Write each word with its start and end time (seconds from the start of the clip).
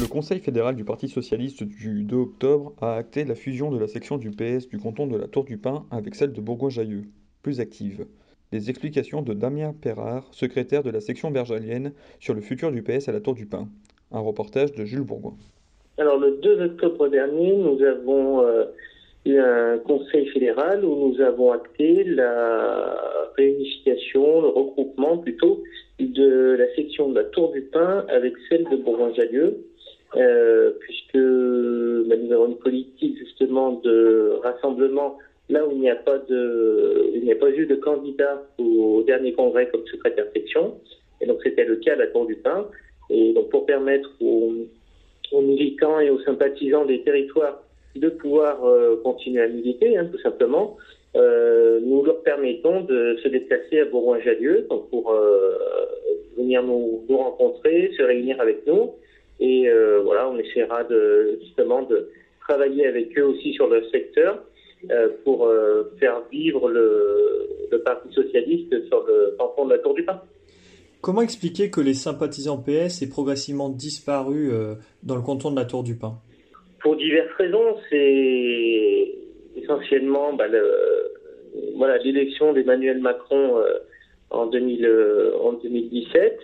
Le 0.00 0.08
Conseil 0.08 0.40
fédéral 0.40 0.74
du 0.74 0.84
Parti 0.84 1.08
socialiste 1.08 1.62
du 1.62 2.02
2 2.02 2.16
octobre 2.16 2.72
a 2.80 2.96
acté 2.96 3.24
la 3.24 3.36
fusion 3.36 3.70
de 3.70 3.78
la 3.78 3.86
section 3.86 4.18
du 4.18 4.32
PS 4.32 4.66
du 4.68 4.76
canton 4.76 5.06
de 5.06 5.16
la 5.16 5.28
Tour 5.28 5.44
du 5.44 5.56
Pin 5.56 5.86
avec 5.92 6.16
celle 6.16 6.32
de 6.32 6.40
Bourgoin-Jallieu, 6.40 7.04
plus 7.42 7.60
active. 7.60 8.04
Les 8.50 8.70
explications 8.70 9.22
de 9.22 9.34
Damien 9.34 9.72
Perrard, 9.72 10.26
secrétaire 10.32 10.82
de 10.82 10.90
la 10.90 11.00
section 11.00 11.30
bergalienne, 11.30 11.92
sur 12.18 12.34
le 12.34 12.40
futur 12.40 12.72
du 12.72 12.82
PS 12.82 13.08
à 13.08 13.12
la 13.12 13.20
Tour 13.20 13.34
du 13.34 13.46
Pin. 13.46 13.68
Un 14.10 14.18
reportage 14.18 14.72
de 14.72 14.84
Jules 14.84 15.02
Bourgoin. 15.02 15.36
Alors 15.98 16.18
le 16.18 16.38
2 16.42 16.64
octobre 16.64 17.06
dernier, 17.06 17.54
nous 17.56 17.80
avons 17.80 18.44
euh, 18.44 18.64
eu 19.26 19.38
un 19.38 19.78
conseil 19.78 20.26
fédéral 20.30 20.84
où 20.84 21.10
nous 21.10 21.20
avons 21.20 21.52
acté 21.52 22.02
la 22.02 22.96
réunification, 23.36 24.42
le 24.42 24.48
regroupement 24.48 25.18
plutôt, 25.18 25.62
de 26.00 26.56
la 26.58 26.74
section 26.74 27.10
de 27.10 27.14
la 27.20 27.24
Tour 27.26 27.52
du 27.52 27.62
Pin 27.62 28.04
avec 28.08 28.32
celle 28.48 28.64
de 28.64 28.76
Bourgoin-Jallieu 28.76 29.64
puisque 30.14 31.18
bah, 32.08 32.16
nous 32.16 32.32
avons 32.32 32.46
une 32.48 32.58
politique 32.58 33.18
justement 33.18 33.72
de 33.84 34.38
rassemblement 34.42 35.18
là 35.48 35.66
où 35.66 35.72
il 35.72 35.80
n'y 35.80 35.90
a 35.90 35.96
pas 35.96 36.18
de, 36.18 37.10
il 37.14 37.22
n'y 37.22 37.32
a 37.32 37.36
pas 37.36 37.50
eu 37.50 37.66
de 37.66 37.74
candidat 37.76 38.42
au, 38.58 39.02
dernier 39.06 39.32
congrès 39.32 39.68
comme 39.68 39.86
secrétaire 39.86 40.26
section, 40.32 40.78
et 41.20 41.26
donc 41.26 41.38
c'était 41.42 41.64
le 41.64 41.76
cas 41.76 41.92
à 41.92 41.96
la 41.96 42.06
Tour 42.08 42.26
du 42.26 42.36
Pin. 42.36 42.66
Et 43.10 43.34
donc 43.34 43.50
pour 43.50 43.66
permettre 43.66 44.10
aux, 44.20 44.52
militants 45.42 46.00
et 46.00 46.10
aux 46.10 46.20
sympathisants 46.20 46.84
des 46.84 47.02
territoires 47.02 47.62
de 47.96 48.08
pouvoir 48.08 48.64
euh, 48.64 49.00
continuer 49.02 49.42
à 49.42 49.48
militer, 49.48 49.96
hein, 49.96 50.08
tout 50.10 50.18
simplement, 50.18 50.76
euh, 51.16 51.80
nous 51.80 52.04
leur 52.04 52.22
permettons 52.22 52.82
de 52.82 53.16
se 53.22 53.28
déplacer 53.28 53.80
à 53.80 53.84
Bourgoin-Jallieu 53.86 54.66
pour 54.90 55.12
euh, 55.12 55.56
venir 56.36 56.62
nous, 56.62 57.04
nous 57.08 57.16
rencontrer, 57.16 57.90
se 57.96 58.02
réunir 58.02 58.40
avec 58.40 58.66
nous 58.66 58.92
et 59.40 59.68
euh, 59.68 60.00
voilà, 60.02 60.28
on 60.28 60.38
essaiera 60.38 60.84
de, 60.84 61.38
justement 61.42 61.82
de 61.82 62.08
travailler 62.40 62.86
avec 62.86 63.18
eux 63.18 63.24
aussi 63.24 63.52
sur 63.52 63.68
le 63.68 63.82
secteur 63.90 64.42
euh, 64.90 65.08
pour 65.24 65.46
euh, 65.46 65.92
faire 65.98 66.22
vivre 66.30 66.68
le, 66.68 67.48
le, 67.70 67.82
Parti 67.82 68.12
socialiste 68.12 68.86
sur 68.86 69.04
le 69.06 69.34
canton 69.38 69.66
de 69.66 69.72
la 69.72 69.78
Tour 69.78 69.94
du 69.94 70.04
Pin. 70.04 70.20
Comment 71.00 71.22
expliquer 71.22 71.70
que 71.70 71.80
les 71.80 71.94
sympathisants 71.94 72.58
PS 72.58 73.02
aient 73.02 73.08
progressivement 73.08 73.68
disparu 73.68 74.50
dans 75.02 75.16
le 75.16 75.22
canton 75.22 75.50
de 75.50 75.56
la 75.56 75.66
Tour 75.66 75.82
du 75.82 75.96
Pin? 75.96 76.14
Pour 76.80 76.96
diverses 76.96 77.32
raisons. 77.36 77.76
C'est 77.90 79.14
essentiellement 79.56 80.32
bah, 80.32 80.46
voilà 81.76 81.98
l'élection 81.98 82.54
d'Emmanuel 82.54 83.00
Macron 83.00 83.62
en, 84.30 84.46
2000, 84.46 84.90
en 85.42 85.52
2017 85.54 86.38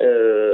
euh, 0.00 0.53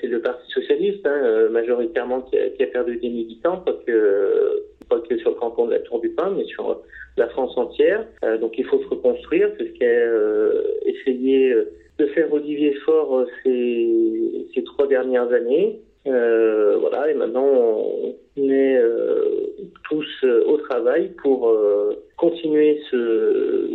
c'est 0.00 0.06
le 0.06 0.20
Parti 0.20 0.50
socialiste 0.50 1.06
hein, 1.06 1.20
euh, 1.24 1.48
majoritairement 1.50 2.22
qui 2.22 2.36
a, 2.38 2.66
perdu 2.66 2.96
des 2.96 3.08
militants, 3.08 3.58
pas 3.58 3.72
que, 3.86 4.62
pas 4.88 5.00
que 5.00 5.16
sur 5.18 5.30
le 5.30 5.36
canton 5.36 5.66
de 5.66 5.72
la 5.72 5.80
Tour 5.80 6.00
du 6.00 6.10
Pin, 6.10 6.34
mais 6.36 6.44
sur 6.44 6.80
la 7.16 7.28
France 7.28 7.56
entière. 7.56 8.06
Euh, 8.24 8.38
donc 8.38 8.58
il 8.58 8.64
faut 8.64 8.80
se 8.82 8.88
reconstruire, 8.88 9.50
c'est 9.58 9.66
ce 9.66 9.78
qu'a 9.78 9.84
euh, 9.84 10.62
essayé 10.86 11.54
de 11.98 12.06
faire 12.06 12.32
Olivier 12.32 12.74
Faure 12.84 13.26
ces 13.44 14.64
trois 14.64 14.86
dernières 14.86 15.32
années. 15.32 15.80
voilà, 16.04 17.10
et 17.10 17.14
maintenant 17.14 17.46
on 18.36 18.50
est 18.50 18.80
tous 19.88 20.24
au 20.46 20.56
travail 20.58 21.12
pour 21.22 21.52
continuer 22.16 22.80
ce, 22.90 23.68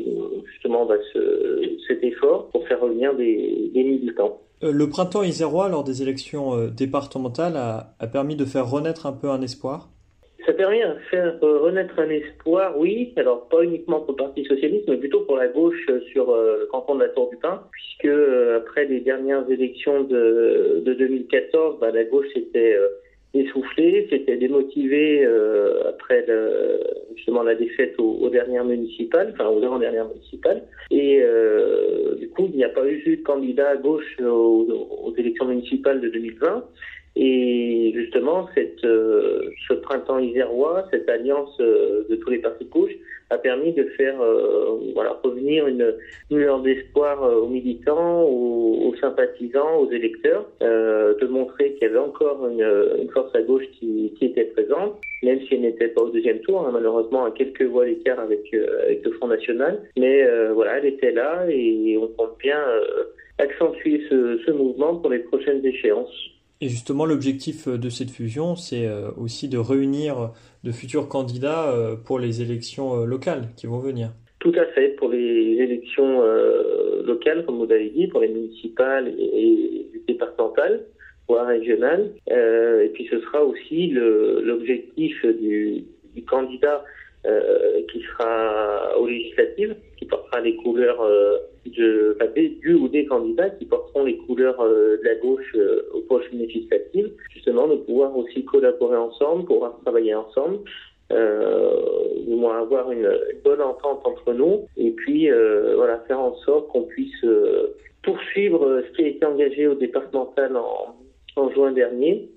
justement 0.52 0.86
bah, 0.86 0.96
ce, 1.14 1.78
cet 1.88 2.04
effort 2.04 2.50
pour 2.52 2.68
faire 2.68 2.82
revenir 2.82 3.16
des, 3.16 3.72
des 3.74 3.84
militants. 3.84 4.42
Euh, 4.64 4.72
le 4.72 4.88
printemps 4.88 5.24
isérois, 5.24 5.70
lors 5.70 5.84
des 5.84 6.02
élections 6.02 6.56
euh, 6.56 6.68
départementales, 6.68 7.58
a, 7.58 7.96
a, 8.00 8.08
permis 8.08 8.36
de 8.36 8.46
faire 8.46 8.70
renaître 8.70 9.06
un 9.06 9.12
peu 9.12 9.30
un 9.30 9.42
espoir? 9.42 9.90
Ça 10.46 10.52
a 10.52 10.56
permis 10.56 10.80
de 10.80 11.00
faire 11.10 11.38
euh, 11.44 11.60
renaître 11.60 12.00
un 12.00 12.10
espoir, 12.10 12.78
oui. 12.78 13.14
Alors, 13.18 13.48
pas 13.50 13.64
uniquement 13.64 14.02
pour 14.02 14.12
le 14.12 14.18
Parti 14.18 14.46
Socialiste, 14.46 14.88
mais 14.88 14.98
plutôt 14.98 15.22
pour 15.22 15.38
la 15.38 15.48
gauche 15.48 15.86
sur 16.12 16.36
le 16.36 16.68
canton 16.72 16.96
de 16.96 17.02
la 17.02 17.10
Tour 17.10 17.30
du 17.30 17.38
Pin, 17.38 17.64
puisque 17.72 18.14
après 18.58 18.86
les 18.86 19.02
dernières 19.02 19.50
élections 19.50 20.04
de, 20.04 20.82
de 20.86 20.94
2014, 20.94 21.80
bah, 21.80 21.92
la 21.92 22.04
gauche 22.06 22.28
s'était 22.34 22.78
essoufflé, 23.34 24.08
c'était 24.10 24.38
démotivé 24.38 25.26
euh, 25.26 25.90
après 25.90 26.24
le, 26.28 26.80
justement 27.16 27.44
la 27.44 27.56
défaite 27.56 27.96
aux, 27.98 28.30
dernières 28.30 28.66
municipales, 28.66 29.34
enfin 29.34 29.50
aux 29.50 29.64
avant-dernières 29.64 30.08
municipales. 30.08 30.64
Et 30.92 31.20
euh, 31.22 32.16
du 32.16 32.30
coup, 32.30 32.48
il 32.52 32.58
n'y 32.58 32.64
a 32.64 32.70
pas 32.70 32.88
eu 32.88 33.18
de 33.18 33.24
candidat 33.24 33.70
à 33.70 33.76
gauche 33.78 34.20
aux, 34.20 34.68
aux 35.06 35.16
élections 35.16 35.46
municipales 35.46 36.02
de 36.02 36.10
2020. 36.10 36.64
Et 37.16 37.92
justement, 37.94 38.50
cette, 38.56 38.84
euh, 38.86 39.52
ce 39.68 39.76
printemps 39.76 40.18
isérois, 40.18 40.88
cette 40.90 41.08
alliance 41.08 41.56
euh, 41.60 42.06
de 42.10 42.16
tous 42.16 42.32
les 42.32 42.40
partis 42.40 42.66
de 42.66 42.70
gauche, 42.70 42.94
a 43.30 43.38
permis 43.38 43.72
de 43.74 43.84
faire 43.96 44.20
euh, 44.20 44.80
voilà, 44.96 45.20
revenir 45.24 45.68
une, 45.68 45.94
lueur 46.32 46.62
d'espoir 46.62 47.22
aux 47.22 47.48
militants, 47.48 48.24
aux, 48.24 48.63
sympathisants, 49.00 49.78
aux 49.80 49.92
électeurs, 49.92 50.46
de 50.62 51.28
montrer 51.28 51.74
qu'il 51.74 51.84
y 51.84 51.86
avait 51.86 52.00
encore 52.00 52.48
une, 52.48 53.10
force 53.12 53.34
à 53.36 53.42
gauche 53.42 53.66
qui, 53.80 54.14
était 54.22 54.46
présente, 54.46 55.00
même 55.22 55.40
si 55.42 55.56
elle 55.56 55.62
n'était 55.62 55.90
pas 55.90 56.02
au 56.02 56.10
deuxième 56.10 56.40
tour, 56.40 56.66
hein, 56.66 56.72
malheureusement 56.72 57.26
à 57.26 57.32
quelques 57.32 57.64
voix 57.64 57.86
d'écart 57.86 58.20
avec, 58.20 58.54
avec 58.54 59.06
le 59.06 59.12
Front 59.14 59.28
National. 59.28 59.82
Mais 59.98 60.26
voilà, 60.54 60.78
elle 60.78 60.86
était 60.86 61.12
là 61.12 61.46
et 61.50 61.98
on 61.98 62.08
compte 62.08 62.38
bien 62.40 62.60
accentuer 63.40 64.04
ce, 64.10 64.52
mouvement 64.52 64.96
pour 64.98 65.10
les 65.10 65.20
prochaines 65.20 65.66
échéances. 65.66 66.14
Et 66.62 66.70
justement, 66.70 67.06
l'objectif 67.06 67.68
euh, 67.68 67.78
de 67.78 67.90
cette 67.90 68.12
fusion, 68.12 68.56
c'est 68.56 68.86
euh, 68.86 69.12
aussi 69.18 69.50
de 69.50 69.58
réunir 69.58 70.32
de 70.64 70.72
futurs 70.72 71.10
candidats 71.10 71.70
euh, 71.70 71.96
pour 71.96 72.20
les 72.20 72.42
élections 72.42 73.06
locales 73.06 73.50
qui 73.58 73.68
vont 73.68 73.80
venir. 73.80 74.12
Tout 74.44 74.54
à 74.58 74.66
fait, 74.74 74.90
pour 74.98 75.10
les 75.10 75.58
élections 75.58 76.22
locales, 77.06 77.46
comme 77.46 77.58
vous 77.60 77.66
l'avez 77.66 77.90
dit, 77.90 78.08
pour 78.08 78.20
les 78.20 78.28
municipales 78.28 79.08
et, 79.18 79.88
départementales, 80.06 80.84
voire 81.30 81.48
régionales. 81.48 82.12
et 82.28 82.90
puis 82.94 83.08
ce 83.10 83.22
sera 83.22 83.42
aussi 83.42 83.88
l'objectif 83.88 85.26
du, 85.26 85.86
du, 86.14 86.24
candidat 86.26 86.84
qui 87.24 88.02
sera 88.02 89.00
aux 89.00 89.08
législatives, 89.08 89.76
qui 89.98 90.06
portera 90.06 90.42
les 90.42 90.58
couleurs 90.58 91.02
de, 91.66 92.18
enfin, 92.20 92.32
du 92.36 92.74
ou 92.74 92.88
des 92.88 93.06
candidats 93.06 93.50
qui 93.52 93.66
porteront 93.66 94.04
les 94.04 94.18
couleurs 94.18 94.60
euh, 94.62 94.98
de 94.98 95.04
la 95.04 95.16
gauche 95.16 95.52
euh, 95.56 95.90
aux 95.94 96.02
prochaines 96.02 96.40
législatives, 96.40 97.12
justement 97.34 97.68
de 97.68 97.76
pouvoir 97.76 98.16
aussi 98.18 98.44
collaborer 98.46 98.98
ensemble, 98.98 99.46
pouvoir 99.46 99.78
travailler 99.84 100.14
ensemble, 100.16 100.58
euh, 100.58 100.60
du 101.10 102.36
moins 102.36 102.62
avoir 102.62 102.92
une, 102.92 103.10
bonne 103.44 103.62
entente 103.62 104.06
entre 104.06 104.34
nous, 104.34 104.68
et 104.78 104.92
puis 104.92 105.30
euh, 105.30 105.76
voilà 105.76 106.00
faire 106.08 106.20
en 106.20 106.36
sorte 106.38 106.70
qu'on 106.70 106.84
puisse 106.84 107.26
poursuivre 108.02 108.82
ce 108.88 108.96
qui 108.96 109.04
a 109.04 109.08
été 109.08 109.26
engagé 109.26 109.68
au 109.68 109.76
départemental 109.76 110.56
en, 110.58 110.96
en 111.36 111.50
juin 111.52 111.72
dernier, 111.72 112.30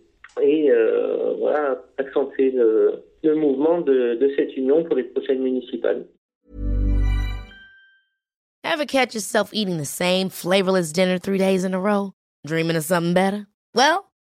et 0.43 0.71
voilà 1.39 1.83
accentuer 1.99 2.51
le, 2.51 3.03
le 3.23 3.35
mouvement 3.35 3.81
de, 3.81 4.15
de 4.15 4.33
cette 4.37 4.57
union 4.57 4.85
pour 4.85 4.97
les 4.97 5.05
prochaines 5.05 5.43
municipales. 5.43 6.07
Ever 8.65 8.85
catch 8.85 9.15
yourself 9.15 9.55
eating 9.55 9.79
the 9.79 9.87
same 9.87 10.29
flavorless 10.29 10.93
dinner 10.93 11.19
three 11.19 11.39
days 11.39 11.65
in 11.65 11.73
a 11.73 11.81
row? 11.81 12.12
Dreaming 12.47 12.77
of 12.77 12.85
something 12.85 13.15
better? 13.15 13.47
Well, 13.75 14.06